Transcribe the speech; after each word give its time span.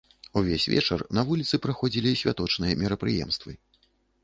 Увесь 0.39 0.63
вечар 0.73 1.03
на 1.17 1.21
вуліцы 1.27 1.59
праходзілі 1.67 2.15
святочныя 2.23 2.73
мерапрыемствы. 2.83 3.51